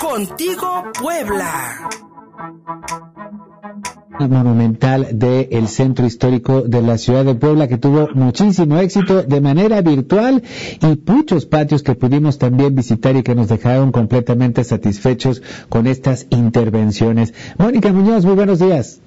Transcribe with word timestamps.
Contigo 0.00 0.82
Puebla 1.00 1.88
monumental 4.28 5.06
del 5.12 5.68
centro 5.68 6.04
histórico 6.06 6.62
de 6.62 6.82
la 6.82 6.98
ciudad 6.98 7.24
de 7.24 7.36
Puebla 7.36 7.68
que 7.68 7.78
tuvo 7.78 8.08
muchísimo 8.14 8.78
éxito 8.78 9.22
de 9.22 9.40
manera 9.40 9.80
virtual 9.82 10.42
y 10.80 11.00
muchos 11.08 11.46
patios 11.46 11.84
que 11.84 11.94
pudimos 11.94 12.38
también 12.38 12.74
visitar 12.74 13.14
y 13.14 13.22
que 13.22 13.36
nos 13.36 13.48
dejaron 13.48 13.92
completamente 13.92 14.64
satisfechos 14.64 15.42
con 15.68 15.86
estas 15.86 16.26
intervenciones. 16.30 17.34
Mónica 17.58 17.92
Muñoz, 17.92 18.24
muy 18.24 18.34
buenos 18.34 18.58
días. 18.58 19.00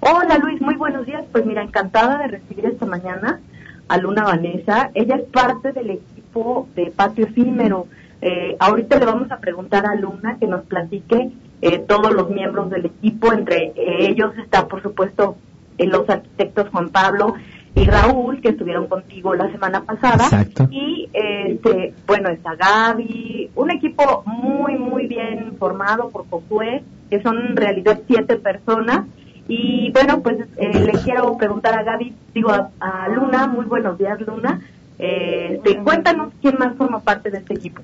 Hola 0.00 0.36
Luis, 0.38 0.60
muy 0.60 0.74
buenos 0.74 1.06
días. 1.06 1.24
Pues 1.32 1.46
mira, 1.46 1.62
encantada 1.62 2.18
de 2.18 2.28
recibir 2.28 2.66
esta 2.66 2.84
mañana 2.84 3.40
a 3.88 3.96
Luna 3.96 4.24
Vanessa. 4.24 4.90
Ella 4.94 5.16
es 5.16 5.24
parte 5.30 5.72
del 5.72 5.90
equipo 5.90 6.17
de 6.74 6.92
Patio 6.94 7.26
Efímero. 7.26 7.86
Eh, 8.20 8.56
ahorita 8.58 8.98
le 8.98 9.06
vamos 9.06 9.30
a 9.30 9.38
preguntar 9.38 9.86
a 9.86 9.94
Luna 9.94 10.36
que 10.38 10.46
nos 10.46 10.62
platique 10.62 11.30
eh, 11.60 11.78
todos 11.78 12.12
los 12.12 12.30
miembros 12.30 12.70
del 12.70 12.86
equipo, 12.86 13.32
entre 13.32 13.72
ellos 13.76 14.32
está 14.38 14.66
por 14.66 14.82
supuesto 14.82 15.36
eh, 15.78 15.86
los 15.86 16.08
arquitectos 16.10 16.68
Juan 16.70 16.88
Pablo 16.88 17.34
y 17.74 17.84
Raúl 17.84 18.40
que 18.40 18.48
estuvieron 18.48 18.88
contigo 18.88 19.34
la 19.34 19.50
semana 19.50 19.82
pasada. 19.82 20.24
Y 20.70 21.08
este 21.12 21.94
bueno 22.06 22.28
está 22.30 22.56
Gaby 22.56 23.50
un 23.54 23.70
equipo 23.70 24.24
muy 24.26 24.76
muy 24.76 25.06
bien 25.06 25.54
formado 25.58 26.10
por 26.10 26.28
Josué 26.28 26.82
que 27.08 27.22
son 27.22 27.38
en 27.38 27.56
realidad 27.56 28.00
siete 28.06 28.36
personas. 28.36 29.06
Y 29.46 29.92
bueno 29.92 30.20
pues 30.20 30.38
eh, 30.56 30.80
le 30.80 30.92
quiero 31.04 31.36
preguntar 31.38 31.78
a 31.78 31.84
Gaby 31.84 32.12
digo 32.34 32.50
a, 32.50 33.08
Luna 33.08 33.46
muy 33.46 33.66
buenos 33.66 33.96
días 33.98 34.20
Luna 34.20 34.60
eh, 34.98 35.60
cuéntanos 35.84 36.32
quién 36.40 36.56
más 36.58 36.76
forma 36.76 37.00
parte 37.00 37.30
de 37.30 37.38
este 37.38 37.54
equipo 37.54 37.82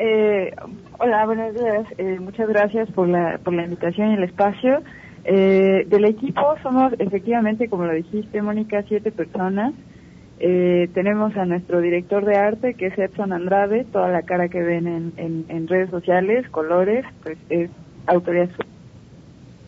eh, 0.00 0.54
hola, 0.98 1.26
buenos 1.26 1.54
días. 1.54 1.84
Eh, 1.98 2.18
muchas 2.20 2.48
gracias 2.48 2.88
por 2.92 3.08
la, 3.08 3.38
por 3.42 3.52
la 3.52 3.64
invitación 3.64 4.12
y 4.12 4.14
el 4.14 4.22
espacio. 4.22 4.82
Eh, 5.24 5.86
del 5.88 6.04
equipo 6.04 6.40
somos 6.62 6.92
efectivamente, 6.98 7.68
como 7.68 7.84
lo 7.84 7.92
dijiste, 7.92 8.40
Mónica, 8.40 8.84
siete 8.86 9.10
personas. 9.10 9.74
Eh, 10.40 10.88
tenemos 10.94 11.36
a 11.36 11.44
nuestro 11.46 11.80
director 11.80 12.24
de 12.24 12.36
arte, 12.36 12.74
que 12.74 12.86
es 12.86 12.98
Edson 12.98 13.32
Andrade, 13.32 13.84
toda 13.92 14.08
la 14.08 14.22
cara 14.22 14.48
que 14.48 14.62
ven 14.62 14.86
en, 14.86 15.44
en, 15.48 15.66
redes 15.66 15.90
sociales, 15.90 16.48
colores, 16.50 17.04
pues 17.24 17.36
es 17.50 17.68
autoridad. 18.06 18.48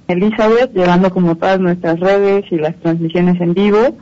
Elizabeth, 0.06 0.72
llevando 0.72 1.10
como 1.10 1.36
todas 1.36 1.58
nuestras 1.58 1.98
redes 1.98 2.44
y 2.52 2.56
las 2.56 2.77
transmisiones 2.77 3.41
en 3.41 3.54
vivo. 3.54 3.97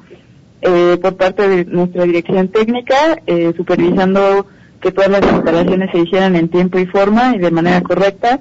Eh, 0.61 0.99
por 1.01 1.17
parte 1.17 1.49
de 1.49 1.65
nuestra 1.67 2.05
dirección 2.05 2.49
técnica, 2.49 3.19
eh, 3.27 3.53
supervisando 3.57 4.47
que 4.81 4.91
todas 4.91 5.11
las 5.11 5.23
instalaciones 5.23 5.91
se 5.93 6.01
hicieran 6.01 6.35
en 6.35 6.49
tiempo 6.49 6.79
y 6.79 6.87
forma 6.87 7.35
y 7.37 7.39
de 7.39 7.51
manera 7.51 7.81
correcta. 7.83 8.41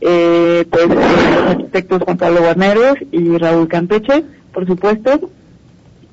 Eh, 0.00 0.64
pues 0.70 0.88
los 0.88 1.04
arquitectos 1.48 2.02
Juan 2.02 2.18
Pablo 2.18 2.40
Guarneros 2.40 2.96
y 3.10 3.36
Raúl 3.38 3.66
Campeche, 3.66 4.24
por 4.52 4.66
supuesto. 4.66 5.30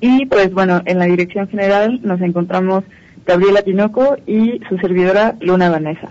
Y 0.00 0.26
pues 0.26 0.52
bueno, 0.52 0.82
en 0.86 0.98
la 0.98 1.04
dirección 1.04 1.48
general 1.48 2.00
nos 2.02 2.20
encontramos 2.20 2.84
Gabriela 3.24 3.62
Tinoco 3.62 4.16
y 4.26 4.60
su 4.68 4.76
servidora 4.78 5.36
Luna 5.40 5.70
Vanessa 5.70 6.10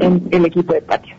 en 0.00 0.28
el 0.30 0.44
equipo 0.44 0.74
de 0.74 0.82
patio. 0.82 1.16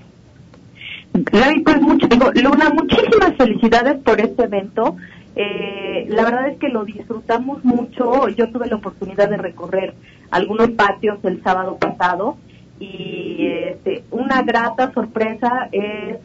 pues 1.11 1.81
mucho, 1.81 2.07
digo, 2.07 2.31
Luna, 2.35 2.69
muchísimas 2.69 3.35
felicidades 3.37 3.95
por 4.03 4.19
este 4.21 4.43
evento. 4.43 4.95
Eh, 5.35 6.05
la 6.09 6.23
verdad 6.23 6.49
es 6.49 6.57
que 6.59 6.69
lo 6.69 6.85
disfrutamos 6.85 7.63
mucho. 7.63 8.27
Yo 8.29 8.49
tuve 8.49 8.67
la 8.67 8.75
oportunidad 8.75 9.29
de 9.29 9.37
recorrer 9.37 9.93
algunos 10.31 10.71
patios 10.71 11.19
el 11.23 11.41
sábado 11.43 11.77
pasado 11.77 12.37
y 12.79 13.47
este, 13.47 14.03
una 14.11 14.41
grata 14.41 14.91
sorpresa 14.93 15.69
es, 15.71 16.17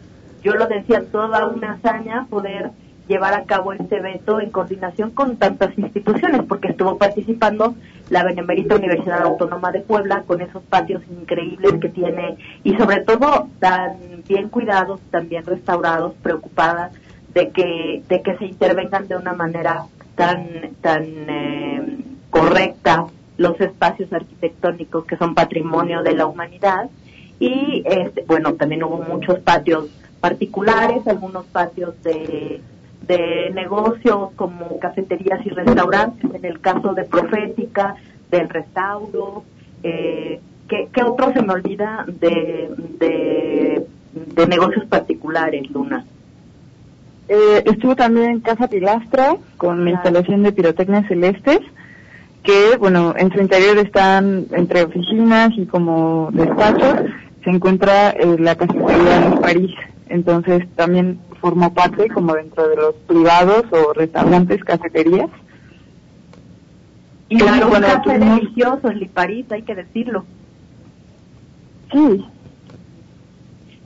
yo 0.43 0.55
lo 0.55 0.67
decía, 0.67 1.05
toda 1.11 1.47
una 1.49 1.73
hazaña 1.73 2.27
poder 2.29 2.71
llevar 3.07 3.33
a 3.33 3.45
cabo 3.45 3.73
este 3.73 3.97
evento 3.97 4.39
en 4.39 4.51
coordinación 4.51 5.11
con 5.11 5.37
tantas 5.39 5.77
instituciones, 5.79 6.43
porque 6.47 6.69
estuvo 6.69 6.99
participando 6.99 7.75
la 8.11 8.23
Benemérita 8.23 8.77
Universidad 8.77 9.23
Autónoma 9.23 9.73
de 9.73 9.81
Puebla 9.81 10.25
con 10.27 10.43
esos 10.43 10.63
patios 10.65 11.03
increíbles 11.11 11.75
que 11.81 11.89
tiene 11.89 12.37
y 12.65 12.77
sobre 12.77 13.01
todo 13.01 13.49
tan 13.59 13.97
bien 14.29 14.51
cuidados, 14.51 15.01
tan 15.11 15.29
bien 15.29 15.45
restaurados, 15.47 16.13
preocupadas 16.23 16.93
de 17.39 17.51
que 17.51 18.03
de 18.09 18.23
que 18.23 18.37
se 18.37 18.47
intervengan 18.47 19.07
de 19.07 19.17
una 19.17 19.33
manera 19.33 19.85
tan 20.17 20.75
tan 20.81 21.05
eh, 21.05 21.99
correcta 22.31 23.07
los 23.37 23.61
espacios 23.61 24.13
arquitectónicos 24.13 25.05
que 25.05 25.17
son 25.17 25.37
patrimonio 25.37 26.03
de 26.03 26.15
la 26.17 26.27
humanidad. 26.27 26.91
Y 27.39 27.85
este, 27.87 28.25
bueno 28.27 28.55
también 28.55 28.83
hubo 28.83 28.99
muchos 29.03 29.39
patios 29.39 29.89
particulares 30.21 31.07
algunos 31.07 31.47
patios 31.47 31.95
de, 32.03 32.61
de 33.07 33.51
negocios 33.55 34.33
como 34.35 34.81
cafeterías 34.81 35.47
y 35.47 35.51
restaurantes 35.51 36.35
en 36.35 36.45
el 36.45 36.61
caso 36.61 36.93
de 36.95 37.05
Profética 37.05 37.95
del 38.33 38.49
restauro 38.49 39.45
eh, 39.85 40.41
¿qué, 40.67 40.89
otro 41.05 41.33
se 41.33 41.43
me 41.43 41.53
olvida 41.53 42.05
de, 42.09 42.69
de, 42.99 43.87
de 44.35 44.47
negocios 44.49 44.85
particulares 44.87 45.71
Luna 45.71 46.05
eh, 47.29 47.63
estuvo 47.67 47.95
también 47.95 48.41
Casa 48.41 48.69
Pilastra 48.69 49.37
con 49.59 49.85
la 49.85 49.91
instalación 49.91 50.43
de 50.43 50.53
pirotecnia 50.53 51.07
celestes 51.07 51.61
que, 52.43 52.77
bueno, 52.79 53.15
en 53.17 53.31
su 53.31 53.39
interior 53.41 53.77
están 53.79 54.47
entre 54.53 54.85
oficinas 54.85 55.51
y 55.57 55.67
como 55.67 56.31
despachos, 56.33 57.11
se 57.45 57.51
encuentra 57.51 58.11
eh, 58.11 58.37
la 58.39 58.55
cafetería 58.55 59.27
en 59.27 59.39
París. 59.41 59.75
Entonces 60.09 60.67
también 60.75 61.21
formó 61.41 61.75
parte 61.75 62.09
como 62.09 62.35
dentro 62.35 62.67
de 62.67 62.77
los 62.77 62.95
privados 63.07 63.65
o 63.71 63.93
restaurantes, 63.93 64.65
cafeterías. 64.65 65.29
Y 67.29 67.37
claro, 67.37 67.69
un 67.69 67.81
café 67.83 68.19
delicioso 68.19 68.91
en 68.91 69.09
París, 69.09 69.45
hay 69.51 69.63
que 69.63 69.75
decirlo. 69.75 70.25
Sí. 71.93 72.25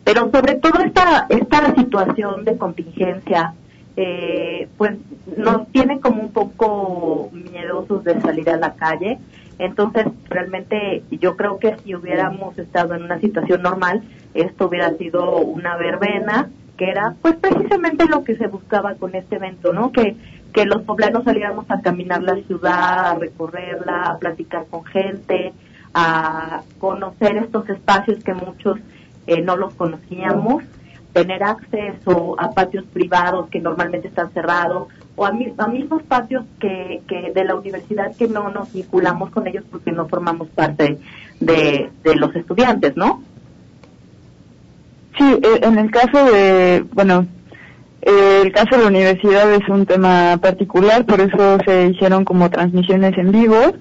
Pero 0.05 0.31
sobre 0.31 0.55
todo 0.57 0.81
esta, 0.81 1.27
esta 1.29 1.75
situación 1.75 2.45
de 2.45 2.57
contingencia, 2.57 3.55
eh, 3.97 4.69
pues 4.79 4.97
nos 5.37 5.69
tiene 5.69 6.01
como 6.01 6.23
un 6.23 6.33
poco 6.33 7.31
miedosos 7.33 8.03
de 8.05 8.21
salir 8.21 8.49
a 8.51 8.57
la 8.57 8.75
calle. 8.75 9.19
Entonces, 9.59 10.07
realmente 10.29 11.05
yo 11.11 11.37
creo 11.37 11.59
que 11.59 11.77
si 11.79 11.95
hubiéramos 11.95 12.59
estado 12.59 12.95
en 12.95 13.05
una 13.05 13.21
situación 13.21 13.63
normal, 13.63 14.03
esto 14.35 14.67
hubiera 14.67 14.97
sido 14.97 15.37
una 15.37 15.77
verbena, 15.77 16.51
que 16.77 16.89
era 16.91 17.15
pues 17.21 17.37
precisamente 17.37 18.07
lo 18.07 18.25
que 18.25 18.37
se 18.37 18.47
buscaba 18.47 18.95
con 18.95 19.15
este 19.15 19.37
evento, 19.37 19.73
¿no? 19.73 19.93
Que, 19.93 20.17
que 20.53 20.65
los 20.65 20.83
poblanos 20.83 21.25
saliéramos 21.25 21.67
a 21.71 21.81
caminar 21.81 22.23
la 22.23 22.37
ciudad, 22.37 23.11
a 23.11 23.15
recorrerla, 23.15 24.03
a 24.03 24.19
platicar 24.19 24.67
con 24.71 24.85
gente, 24.85 25.53
a 25.95 26.63
conocer 26.79 27.37
estos 27.37 27.69
espacios 27.69 28.25
que 28.25 28.35
muchos 28.35 28.79
eh, 29.27 29.41
no 29.41 29.57
los 29.57 29.75
conocíamos 29.75 30.65
tener 31.13 31.43
acceso 31.43 32.37
a 32.39 32.51
patios 32.53 32.85
privados 32.93 33.49
que 33.51 33.61
normalmente 33.61 34.09
están 34.09 34.33
cerrados 34.33 34.89
o 35.15 35.27
a, 35.27 35.33
mismos 35.33 36.03
patios 36.05 36.45
que, 36.59 37.03
que, 37.07 37.33
de 37.35 37.45
la 37.45 37.55
universidad 37.55 38.17
que 38.17 38.29
no 38.29 38.51
nos 38.51 38.73
vinculamos 38.73 39.31
con 39.31 39.47
ellos 39.47 39.65
porque 39.71 39.93
no 39.93 40.09
formamos 40.09 40.49
parte 40.49 40.99
de, 41.39 41.91
los 42.15 42.35
estudiantes, 42.35 42.97
¿no? 42.97 43.23
Sí, 45.19 45.25
eh, 45.43 45.61
en 45.63 45.79
el 45.79 45.91
caso 45.91 46.25
de, 46.33 46.85
bueno, 46.95 47.27
el 48.01 48.51
caso 48.53 48.77
de 48.77 48.83
la 48.83 48.89
universidad 48.89 49.53
es 49.53 49.69
un 49.69 49.85
tema 49.85 50.39
particular, 50.41 51.05
por 51.05 51.21
eso 51.21 51.59
se 51.67 51.89
hicieron 51.89 52.25
como 52.25 52.49
transmisiones 52.49 53.17
en 53.19 53.31
vivo 53.31 53.75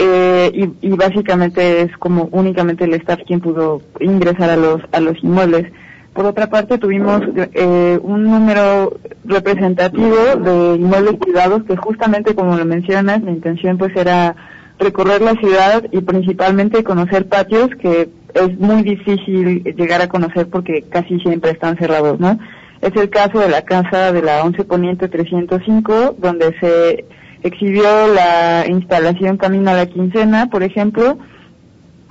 eh, 0.00 0.70
y, 0.80 0.88
básicamente 0.90 1.82
es 1.82 1.96
como 1.98 2.28
únicamente 2.30 2.84
el 2.84 2.94
staff 2.94 3.18
quien 3.26 3.40
pudo 3.40 3.82
ingresar 3.98 4.48
a 4.48 4.56
los 4.56 4.80
a 4.92 5.00
los 5.00 5.22
inmuebles. 5.24 5.72
Por 6.12 6.24
otra 6.24 6.48
parte, 6.48 6.78
tuvimos 6.78 7.20
eh, 7.52 7.98
un 8.02 8.22
número 8.22 8.96
representativo 9.24 10.16
de 10.36 10.76
inmuebles 10.76 11.16
privados 11.16 11.64
que 11.64 11.76
justamente 11.76 12.36
como 12.36 12.56
lo 12.56 12.64
mencionas, 12.64 13.22
la 13.22 13.32
intención 13.32 13.76
pues 13.76 13.94
era 13.96 14.36
recorrer 14.78 15.20
la 15.20 15.34
ciudad 15.34 15.84
y 15.90 16.00
principalmente 16.00 16.84
conocer 16.84 17.28
patios 17.28 17.68
que 17.80 18.08
es 18.34 18.58
muy 18.58 18.82
difícil 18.82 19.64
llegar 19.76 20.00
a 20.00 20.08
conocer 20.08 20.48
porque 20.48 20.82
casi 20.82 21.18
siempre 21.20 21.50
están 21.50 21.76
cerrados, 21.76 22.20
¿no? 22.20 22.38
Es 22.80 22.94
el 22.94 23.10
caso 23.10 23.40
de 23.40 23.48
la 23.48 23.62
casa 23.62 24.12
de 24.12 24.22
la 24.22 24.44
11 24.44 24.62
Poniente 24.64 25.08
305, 25.08 26.14
donde 26.18 26.54
se 26.60 27.04
exhibió 27.42 27.82
la 28.14 28.64
instalación 28.68 29.36
Camino 29.36 29.70
a 29.70 29.74
la 29.74 29.86
Quincena, 29.86 30.46
por 30.46 30.62
ejemplo, 30.62 31.18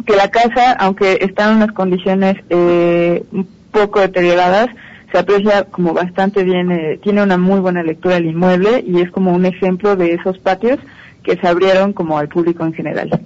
que 0.05 0.15
la 0.15 0.29
casa, 0.29 0.73
aunque 0.79 1.19
está 1.21 1.49
en 1.49 1.57
unas 1.57 1.71
condiciones 1.73 2.35
eh, 2.49 3.23
poco 3.71 3.99
deterioradas, 3.99 4.69
se 5.11 5.17
aprecia 5.17 5.65
como 5.65 5.93
bastante 5.93 6.43
bien, 6.43 6.71
eh, 6.71 6.99
tiene 7.01 7.23
una 7.23 7.37
muy 7.37 7.59
buena 7.59 7.83
lectura 7.83 8.15
del 8.15 8.27
inmueble 8.27 8.83
y 8.85 9.01
es 9.01 9.11
como 9.11 9.33
un 9.33 9.45
ejemplo 9.45 9.95
de 9.95 10.13
esos 10.13 10.37
patios 10.39 10.79
que 11.23 11.37
se 11.37 11.47
abrieron 11.47 11.93
como 11.93 12.17
al 12.17 12.27
público 12.27 12.63
en 12.63 12.73
general. 12.73 13.21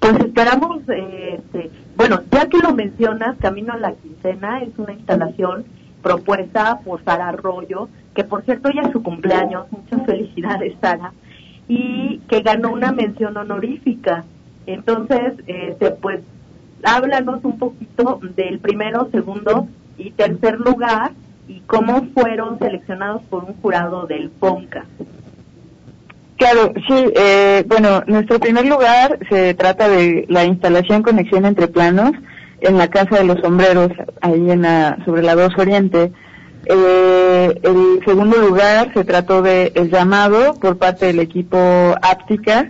Pues 0.00 0.14
esperamos, 0.20 0.80
este, 0.88 1.70
bueno, 1.96 2.20
ya 2.30 2.48
que 2.48 2.58
lo 2.58 2.74
mencionas, 2.74 3.36
Camino 3.40 3.72
a 3.72 3.78
la 3.78 3.92
Quincena 3.92 4.62
es 4.62 4.78
una 4.78 4.92
instalación 4.92 5.64
propuesta 6.02 6.80
por 6.84 7.02
Sara 7.04 7.28
Arroyo, 7.28 7.88
que 8.14 8.24
por 8.24 8.44
cierto 8.44 8.70
ya 8.70 8.82
es 8.82 8.92
su 8.92 9.02
cumpleaños, 9.02 9.66
muchas 9.70 10.06
felicidades 10.06 10.74
Sara, 10.80 11.12
y 11.68 12.20
que 12.28 12.40
ganó 12.40 12.72
una 12.72 12.92
mención 12.92 13.36
honorífica. 13.36 14.24
Entonces, 14.66 15.34
este, 15.46 15.90
pues, 15.90 16.20
háblanos 16.82 17.44
un 17.44 17.58
poquito 17.58 18.20
del 18.36 18.58
primero, 18.58 19.08
segundo 19.10 19.68
y 19.98 20.10
tercer 20.10 20.60
lugar 20.60 21.12
y 21.48 21.60
cómo 21.60 22.06
fueron 22.14 22.58
seleccionados 22.58 23.22
por 23.30 23.44
un 23.44 23.54
jurado 23.54 24.06
del 24.06 24.30
PONCA. 24.30 24.84
Claro, 26.36 26.72
sí, 26.86 27.12
eh, 27.16 27.64
bueno, 27.66 28.02
nuestro 28.06 28.38
primer 28.38 28.66
lugar 28.66 29.18
se 29.30 29.54
trata 29.54 29.88
de 29.88 30.26
la 30.28 30.44
instalación 30.44 31.02
conexión 31.02 31.46
entre 31.46 31.66
planos 31.66 32.12
en 32.60 32.78
la 32.78 32.88
Casa 32.88 33.16
de 33.16 33.24
los 33.24 33.40
Sombreros, 33.40 33.90
ahí 34.20 34.50
en 34.50 34.62
la, 34.62 34.98
sobre 35.04 35.22
la 35.22 35.34
2 35.34 35.52
Oriente. 35.58 36.12
Eh, 36.66 37.60
el 37.62 38.04
segundo 38.04 38.38
lugar 38.38 38.92
se 38.92 39.04
trató 39.04 39.40
de 39.42 39.72
el 39.76 39.90
llamado 39.90 40.54
por 40.54 40.78
parte 40.78 41.06
del 41.06 41.20
equipo 41.20 41.56
Áptica 42.02 42.68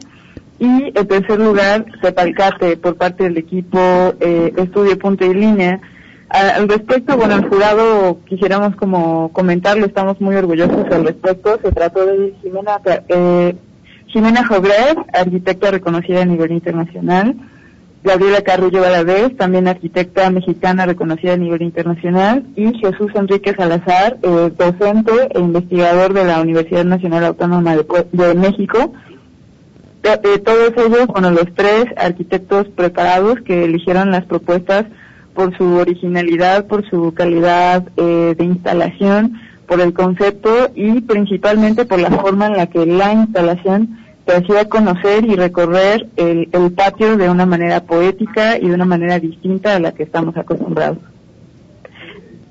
y 0.58 0.92
el 0.94 1.06
tercer 1.06 1.40
lugar 1.40 1.86
Sepalcate 2.02 2.76
por 2.76 2.96
parte 2.96 3.24
del 3.24 3.38
equipo 3.38 3.78
eh, 4.20 4.52
Estudio 4.56 4.98
Punto 4.98 5.24
y 5.24 5.34
Línea. 5.34 5.80
Al 6.28 6.68
respecto, 6.68 7.16
bueno, 7.16 7.36
el 7.36 7.48
jurado 7.48 8.18
quisiéramos 8.26 8.74
como 8.76 9.32
comentarlo, 9.32 9.86
estamos 9.86 10.20
muy 10.20 10.34
orgullosos 10.34 10.84
al 10.90 11.04
respecto. 11.04 11.58
Se 11.62 11.70
trató 11.70 12.04
de 12.04 12.34
Jimena, 12.42 12.80
eh, 13.08 13.54
Jimena 14.08 14.44
Jogret, 14.44 14.98
arquitecta 15.14 15.70
reconocida 15.70 16.22
a 16.22 16.26
nivel 16.26 16.50
internacional. 16.50 17.36
Gabriela 18.06 18.40
Carrillo 18.42 18.82
Valadez, 18.82 19.36
también 19.36 19.66
arquitecta 19.66 20.30
mexicana 20.30 20.86
reconocida 20.86 21.32
a 21.32 21.36
nivel 21.36 21.62
internacional. 21.62 22.44
Y 22.54 22.72
Jesús 22.78 23.10
Enrique 23.16 23.52
Salazar, 23.52 24.18
eh, 24.22 24.52
docente 24.56 25.12
e 25.30 25.40
investigador 25.40 26.12
de 26.14 26.24
la 26.24 26.40
Universidad 26.40 26.84
Nacional 26.84 27.24
Autónoma 27.24 27.74
de, 27.76 28.34
México. 28.34 28.92
Eh, 30.04 30.38
todos 30.38 30.72
ellos, 30.76 31.08
bueno, 31.08 31.32
los 31.32 31.52
tres 31.56 31.86
arquitectos 31.96 32.68
preparados 32.68 33.40
que 33.40 33.64
eligieron 33.64 34.12
las 34.12 34.24
propuestas 34.24 34.86
por 35.34 35.56
su 35.56 35.64
originalidad, 35.74 36.66
por 36.68 36.88
su 36.88 37.12
calidad 37.12 37.88
eh, 37.96 38.36
de 38.38 38.44
instalación, 38.44 39.40
por 39.66 39.80
el 39.80 39.92
concepto 39.92 40.70
y 40.76 41.00
principalmente 41.00 41.84
por 41.84 41.98
la 41.98 42.12
forma 42.12 42.46
en 42.46 42.56
la 42.56 42.68
que 42.68 42.86
la 42.86 43.12
instalación 43.12 44.05
te 44.26 44.34
hacía 44.34 44.68
conocer 44.68 45.24
y 45.24 45.36
recorrer 45.36 46.08
el, 46.16 46.48
el 46.52 46.72
patio 46.72 47.16
de 47.16 47.30
una 47.30 47.46
manera 47.46 47.84
poética 47.84 48.58
y 48.58 48.68
de 48.68 48.74
una 48.74 48.84
manera 48.84 49.18
distinta 49.18 49.76
a 49.76 49.78
la 49.78 49.92
que 49.92 50.02
estamos 50.02 50.36
acostumbrados. 50.36 50.98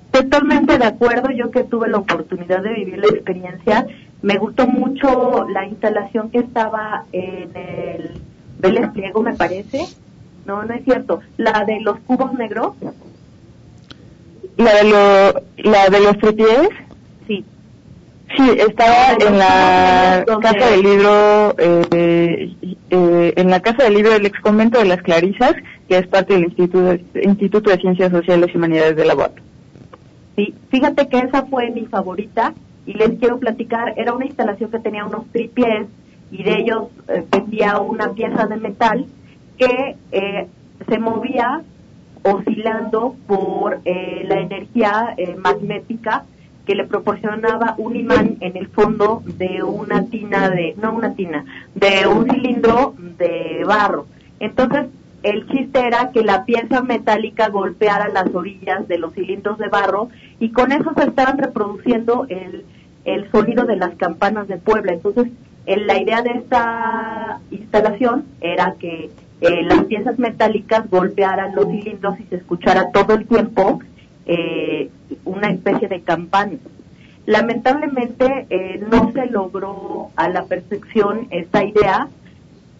Totalmente 0.10 0.78
de 0.78 0.86
acuerdo, 0.86 1.30
yo 1.32 1.52
que 1.52 1.66
tuve 1.66 1.90
la 1.90 1.98
oportunidad 1.98 2.64
de 2.64 2.74
vivir 2.74 2.98
la 2.98 3.08
experiencia, 3.08 3.86
me 4.22 4.38
gustó 4.38 4.66
mucho 4.66 5.46
la 5.50 5.68
instalación 5.68 6.32
que 6.32 6.40
estaba 6.40 7.04
en 7.12 7.50
el 7.56 8.22
Vélez 8.60 8.90
Pliego, 8.92 9.22
me 9.22 9.34
parece, 9.34 9.86
no, 10.46 10.64
no 10.64 10.74
es 10.74 10.84
cierto. 10.86 11.20
La 11.38 11.66
de 11.66 11.82
los 11.82 12.00
cubos 12.02 12.34
negros. 12.34 12.74
La 14.58 14.74
de, 14.76 14.84
lo, 14.86 15.70
la 15.70 15.90
de 15.90 16.00
los 16.00 16.18
trepiés. 16.20 16.70
Sí. 18.36 18.50
Estaba 18.58 19.14
en 19.20 19.38
la 19.38 20.26
casa 20.42 20.72
del 20.72 20.82
libro, 20.82 21.56
eh, 21.58 22.54
eh, 22.90 23.34
en 23.36 23.50
la 23.50 23.60
casa 23.62 23.84
del 23.84 23.94
libro 23.94 24.12
del 24.12 24.26
ex 24.26 24.40
convento 24.40 24.80
de 24.80 24.86
las 24.86 25.02
Clarisas, 25.02 25.54
que 25.88 25.98
es 25.98 26.08
parte 26.08 26.34
del 26.34 26.46
Instituto, 26.46 27.70
de 27.70 27.78
Ciencias 27.78 28.12
Sociales 28.12 28.50
y 28.54 28.58
Humanidades 28.58 28.96
de 28.96 29.06
la 29.06 29.16
UAP. 29.16 29.38
Sí, 30.36 30.54
fíjate 30.70 31.08
que 31.08 31.20
esa 31.20 31.44
fue 31.44 31.70
mi 31.70 31.86
favorita 31.86 32.54
y 32.86 32.94
les 32.94 33.18
quiero 33.20 33.40
platicar, 33.40 33.94
era 33.96 34.14
una 34.14 34.26
instalación 34.26 34.70
que 34.70 34.80
tenía 34.80 35.06
unos 35.06 35.28
tripiés 35.32 35.88
y 36.32 36.44
de 36.44 36.60
ellos 36.60 36.88
eh, 37.08 37.24
vendía 37.32 37.80
una 37.80 38.14
pieza 38.14 38.46
de 38.46 38.58
metal 38.58 39.06
que 39.58 39.96
eh, 40.12 40.48
se 40.88 41.00
movía 41.00 41.62
oscilando 42.24 43.16
por 43.28 43.80
eh, 43.86 44.26
la 44.28 44.40
energía 44.40 45.16
magnética 45.38 46.26
que 46.66 46.76
le 46.76 46.86
proporcionaba 46.86 47.76
un 47.78 47.96
imán 47.96 48.38
en 48.40 48.58
el 48.58 48.68
fondo 48.68 49.22
de 49.26 49.64
una 49.64 50.06
tina 50.06 50.50
de, 50.50 50.76
no 50.82 50.94
una 50.94 51.14
tina, 51.14 51.46
de 51.74 52.08
un 52.08 52.30
cilindro 52.30 52.96
de 52.98 53.64
barro. 53.66 54.08
Entonces, 54.40 54.88
el 55.24 55.48
chiste 55.48 55.80
era 55.80 56.12
que 56.12 56.24
la 56.24 56.46
pieza 56.46 56.82
metálica 56.82 57.50
golpeara 57.50 58.10
las 58.10 58.34
orillas 58.34 58.88
de 58.88 58.98
los 58.98 59.14
cilindros 59.14 59.58
de 59.58 59.70
barro 59.70 60.10
y 60.40 60.50
con 60.50 60.72
eso 60.72 60.94
se 60.96 61.04
estaban 61.04 61.38
reproduciendo 61.38 62.28
el, 62.30 62.66
el 63.06 63.32
sonido 63.32 63.66
de 63.66 63.76
las 63.76 63.96
campanas 63.96 64.48
de 64.48 64.58
Puebla. 64.58 64.94
Entonces, 64.94 65.28
la 65.66 66.00
idea 66.00 66.22
de 66.22 66.32
esta 66.32 67.40
instalación 67.50 68.26
era 68.40 68.76
que 68.80 69.10
eh, 69.42 69.64
las 69.64 69.86
piezas 69.86 70.18
metálicas 70.20 70.90
golpearan 70.90 71.56
los 71.56 71.68
cilindros 71.68 72.20
y 72.20 72.24
se 72.24 72.36
escuchara 72.36 72.92
todo 72.92 73.14
el 73.14 73.26
tiempo 73.28 73.80
eh, 74.28 74.75
una 75.46 75.54
especie 75.54 75.88
de 75.88 76.02
campana. 76.02 76.58
Lamentablemente 77.26 78.48
eh, 78.50 78.84
no 78.92 79.12
se 79.12 79.26
logró 79.28 80.10
a 80.16 80.30
la 80.30 80.46
perfección 80.46 81.28
esta 81.32 81.64
idea 81.64 82.08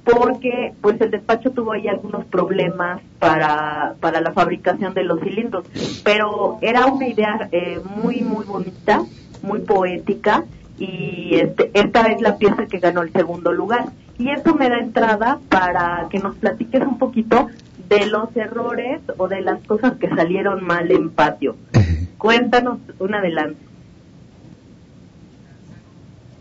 porque 0.04 0.74
pues 0.82 1.02
el 1.02 1.10
despacho 1.10 1.50
tuvo 1.50 1.72
ahí 1.72 1.88
algunos 1.88 2.26
problemas 2.26 3.02
para, 3.18 3.96
para 4.00 4.22
la 4.22 4.34
fabricación 4.34 4.94
de 4.94 5.04
los 5.04 5.20
cilindros, 5.22 5.66
pero 6.04 6.60
era 6.62 6.86
una 6.86 7.08
idea 7.08 7.50
muy 7.96 8.22
muy 8.22 8.46
bonita, 8.46 9.04
muy 9.42 9.62
poética 9.62 10.44
y 10.78 11.36
este, 11.36 11.72
esta 11.74 12.02
es 12.12 12.22
la 12.22 12.38
pieza 12.38 12.68
que 12.68 12.78
ganó 12.78 13.02
el 13.02 13.12
segundo 13.14 13.52
lugar. 13.52 13.86
Y 14.20 14.30
eso 14.30 14.54
me 14.54 14.70
da 14.70 14.78
entrada 14.78 15.40
para 15.50 16.08
que 16.10 16.20
nos 16.20 16.36
platiques 16.36 16.82
un 16.82 17.00
poquito 17.00 17.48
de 17.90 18.06
los 18.06 18.36
errores 18.36 19.02
o 19.18 19.28
de 19.28 19.42
las 19.42 19.60
cosas 19.66 19.94
que 19.98 20.08
salieron 20.10 20.64
mal 20.64 20.92
en 20.92 21.10
patio. 21.10 21.56
Cuéntanos 22.26 22.80
un 22.98 23.14
adelante. 23.14 23.60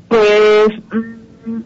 Pues 0.09 0.69
mm, 0.91 1.61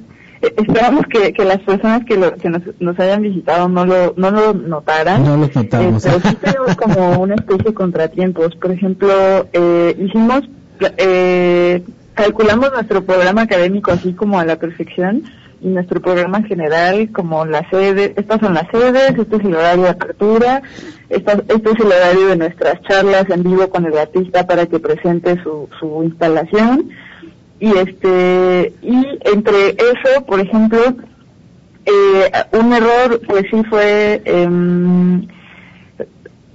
esperamos 0.57 1.07
que, 1.07 1.33
que 1.33 1.45
las 1.45 1.61
personas 1.61 2.05
que, 2.05 2.17
lo, 2.17 2.35
que 2.35 2.51
nos, 2.51 2.63
nos, 2.81 2.99
hayan 2.99 3.23
visitado 3.23 3.69
no 3.69 3.87
lo, 3.87 4.15
no 4.17 4.33
lo 4.33 4.55
notaran. 4.55 5.23
No 5.23 5.37
lo 5.37 5.47
notamos. 5.47 6.05
Eh, 6.05 6.11
pero 6.11 6.29
sí 6.29 6.35
tenemos 6.35 6.77
como 6.83 7.21
una 7.21 7.37
especie 7.37 7.63
de 7.63 7.75
contratiempos. 7.75 8.57
Por 8.57 8.73
ejemplo, 8.73 9.13
eh, 9.53 9.97
hicimos 9.97 10.43
eh, 10.97 11.85
calculamos 12.15 12.73
nuestro 12.73 13.05
programa 13.05 13.43
académico 13.43 13.93
así 13.93 14.15
como 14.15 14.41
a 14.41 14.45
la 14.45 14.57
perfección 14.57 15.23
nuestro 15.61 16.01
programa 16.01 16.39
en 16.39 16.45
general 16.45 17.11
como 17.13 17.45
la 17.45 17.69
sede, 17.71 18.15
estas 18.17 18.41
son 18.41 18.55
las 18.55 18.69
sedes, 18.71 19.19
este 19.19 19.37
es 19.37 19.45
el 19.45 19.55
horario 19.55 19.85
de 19.85 19.91
apertura, 19.91 20.63
este 21.09 21.71
es 21.71 21.81
el 21.81 21.87
horario 21.87 22.29
de 22.29 22.37
nuestras 22.37 22.81
charlas 22.83 23.29
en 23.31 23.43
vivo 23.43 23.69
con 23.69 23.87
el 23.87 23.97
artista 23.97 24.47
para 24.47 24.67
que 24.67 24.79
presente 24.79 25.43
su, 25.43 25.69
su 25.79 26.03
instalación 26.05 26.91
y 27.61 27.77
este 27.77 28.73
y 28.83 29.05
entre 29.25 29.71
eso 29.71 30.25
por 30.27 30.39
ejemplo 30.39 30.79
eh, 31.87 32.31
un 32.53 32.73
error 32.73 33.21
pues 33.27 33.45
sí 33.51 33.63
fue 33.69 34.23
eh, 34.25 34.49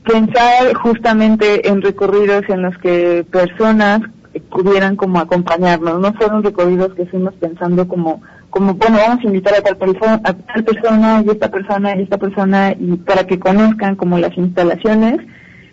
pensar 0.04 0.74
justamente 0.76 1.68
en 1.68 1.82
recorridos 1.82 2.44
en 2.50 2.62
los 2.62 2.78
que 2.78 3.26
personas 3.30 4.02
pudieran 4.50 4.96
como 4.96 5.20
acompañarnos. 5.20 6.00
No 6.00 6.14
fueron 6.14 6.44
recorridos 6.44 6.94
que 6.94 7.06
fuimos 7.06 7.34
pensando 7.36 7.88
como, 7.88 8.22
como 8.54 8.76
bueno, 8.76 8.98
vamos 8.98 9.26
a 9.26 9.28
invitar 9.28 9.56
a 9.56 9.62
tal, 9.62 9.78
persona, 9.78 10.22
a 10.24 10.34
tal 10.34 10.64
persona 10.64 11.24
y 11.26 11.30
esta 11.32 11.50
persona 11.50 11.96
y 11.98 12.04
esta 12.04 12.20
persona 12.20 12.76
y 12.80 12.98
para 12.98 13.26
que 13.26 13.40
conozcan 13.40 13.96
como 13.96 14.20
las 14.20 14.38
instalaciones. 14.38 15.22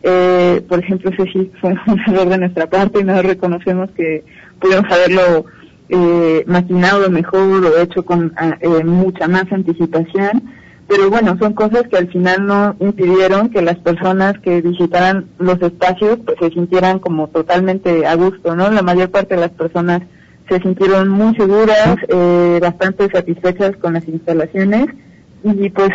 Eh, 0.03 0.63
por 0.67 0.79
ejemplo, 0.79 1.11
sí 1.31 1.53
fue 1.61 1.75
un 1.87 2.01
error 2.07 2.31
de 2.31 2.39
nuestra 2.39 2.71
parte 2.71 3.01
y 3.01 3.05
no 3.05 3.21
reconocemos 3.21 3.91
que 3.91 4.25
pudimos 4.59 4.91
haberlo 4.91 5.45
eh, 5.91 6.43
maquinado 6.47 7.11
mejor 7.11 7.67
o 7.67 7.79
hecho 7.79 8.03
con 8.03 8.33
eh, 8.63 8.85
mucha 8.85 9.29
más 9.29 9.45
anticipación 9.53 10.43
pero 10.89 11.09
bueno, 11.09 11.39
son 11.39 11.53
cosas 11.53 11.85
que 11.89 11.99
al 11.99 12.09
final 12.09 12.47
no 12.47 12.75
impidieron 12.81 13.51
que 13.51 13.63
las 13.63 13.79
personas 13.79 14.37
que 14.41 14.61
visitaran 14.61 15.27
los 15.39 15.63
espacios 15.63 16.19
pues 16.27 16.37
se 16.41 16.51
sintieran 16.51 16.99
como 16.99 17.29
totalmente 17.29 18.05
a 18.09 18.17
gusto, 18.17 18.57
¿no? 18.57 18.69
La 18.71 18.83
mayor 18.83 19.09
parte 19.09 19.37
de 19.37 19.41
las 19.41 19.53
personas 19.53 20.03
se 20.51 20.61
sintieron 20.61 21.09
muy 21.09 21.35
seguras, 21.37 21.97
eh, 22.09 22.59
bastante 22.61 23.09
satisfechas 23.09 23.77
con 23.77 23.95
las 23.95 24.07
instalaciones 24.09 24.89
y 25.45 25.71
pues 25.71 25.91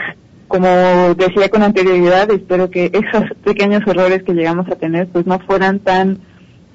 como 0.48 0.68
decía 1.16 1.50
con 1.50 1.64
anterioridad, 1.64 2.32
espero 2.32 2.70
que 2.70 2.86
esos 2.94 3.30
pequeños 3.44 3.82
errores 3.86 4.24
que 4.24 4.34
llegamos 4.34 4.68
a 4.70 4.76
tener 4.76 5.08
pues 5.08 5.26
no 5.26 5.40
fueran 5.40 5.80
tan 5.80 6.20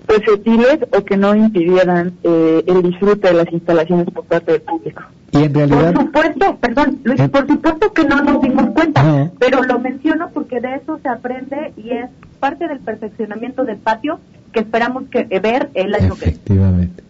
perceptibles 0.07 0.79
o 0.93 1.05
que 1.05 1.17
no 1.17 1.35
impidieran 1.35 2.13
eh, 2.23 2.65
el 2.67 2.83
disfrute 2.83 3.29
de 3.29 3.35
las 3.35 3.53
instalaciones 3.53 4.07
por 4.11 4.25
parte 4.25 4.53
del 4.53 4.63
público. 4.63 5.03
Y 5.33 5.45
en 5.45 5.55
realidad... 5.55 5.95
Por 5.95 6.05
supuesto, 6.05 6.57
perdón, 6.61 7.01
Luis, 7.05 7.21
eh, 7.21 7.29
por 7.29 7.47
supuesto 7.47 7.93
que 7.93 8.05
no 8.05 8.21
nos 8.23 8.43
dimos 8.43 8.67
cuenta, 8.71 9.31
pero 9.39 9.63
lo 9.63 9.79
menciono 9.79 10.31
porque 10.35 10.61
de 10.61 10.75
eso 10.75 10.99
se 11.01 11.09
aprende 11.09 11.73
y 11.77 11.91
es 11.91 12.11
parte 12.41 12.67
del 12.67 12.81
perfeccionamiento 12.81 13.65
del 13.65 13.77
patio 13.79 14.19
que 14.53 14.61
esperamos 14.61 15.05
que 15.11 15.25
ver 15.39 15.71
el 15.75 15.95
año 15.95 16.15
que 16.17 16.27
viene. 16.27 16.33
Efectivamente. 16.33 17.10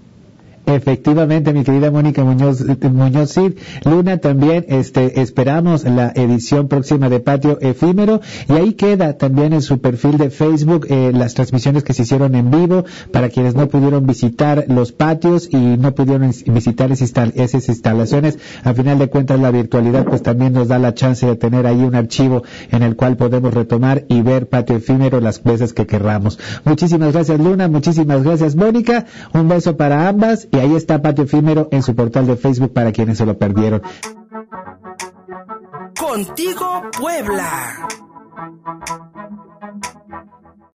Efectivamente, 0.74 1.52
mi 1.52 1.64
querida 1.64 1.90
Mónica 1.90 2.22
Muñoz, 2.22 2.64
Muñoz 2.82 3.32
Cid. 3.32 3.54
Luna 3.84 4.18
también, 4.18 4.64
este, 4.68 5.20
esperamos 5.20 5.84
la 5.84 6.12
edición 6.14 6.68
próxima 6.68 7.08
de 7.08 7.18
Patio 7.18 7.58
Efímero 7.60 8.20
y 8.48 8.52
ahí 8.52 8.74
queda 8.74 9.14
también 9.14 9.52
en 9.52 9.62
su 9.62 9.80
perfil 9.80 10.16
de 10.16 10.30
Facebook 10.30 10.86
eh, 10.88 11.10
las 11.12 11.34
transmisiones 11.34 11.82
que 11.82 11.92
se 11.92 12.02
hicieron 12.02 12.34
en 12.36 12.50
vivo 12.50 12.84
para 13.12 13.30
quienes 13.30 13.54
no 13.56 13.68
pudieron 13.68 14.06
visitar 14.06 14.66
los 14.68 14.92
patios 14.92 15.48
y 15.50 15.56
no 15.56 15.92
pudieron 15.94 16.30
visitar 16.46 16.92
esas 16.92 17.68
instalaciones. 17.68 18.38
Al 18.62 18.74
final 18.74 18.98
de 18.98 19.08
cuentas, 19.08 19.40
la 19.40 19.50
virtualidad 19.50 20.04
pues 20.04 20.22
también 20.22 20.52
nos 20.52 20.68
da 20.68 20.78
la 20.78 20.94
chance 20.94 21.26
de 21.26 21.36
tener 21.36 21.66
ahí 21.66 21.82
un 21.82 21.94
archivo 21.96 22.44
en 22.70 22.82
el 22.82 22.94
cual 22.94 23.16
podemos 23.16 23.52
retomar 23.52 24.04
y 24.08 24.22
ver 24.22 24.48
Patio 24.48 24.76
Efímero 24.76 25.20
las 25.20 25.42
veces 25.42 25.72
que 25.72 25.86
querramos. 25.86 26.38
Muchísimas 26.64 27.12
gracias 27.12 27.40
Luna, 27.40 27.68
muchísimas 27.68 28.22
gracias 28.22 28.54
Mónica, 28.54 29.06
un 29.32 29.48
beso 29.48 29.76
para 29.76 30.08
ambas 30.08 30.48
ahí 30.60 30.74
está 30.74 31.00
Patio 31.02 31.24
Efímero 31.24 31.68
en 31.70 31.82
su 31.82 31.94
portal 31.94 32.26
de 32.26 32.36
Facebook 32.36 32.72
para 32.72 32.92
quienes 32.92 33.18
se 33.18 33.26
lo 33.26 33.38
perdieron. 33.38 33.82
Contigo 35.98 36.82
Puebla. 36.98 37.88